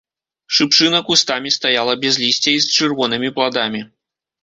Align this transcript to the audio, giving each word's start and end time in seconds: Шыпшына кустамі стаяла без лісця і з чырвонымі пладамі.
Шыпшына 0.59 1.01
кустамі 1.09 1.53
стаяла 1.57 1.93
без 2.07 2.19
лісця 2.25 2.51
і 2.57 2.67
з 2.67 2.75
чырвонымі 2.75 3.29
пладамі. 3.41 3.89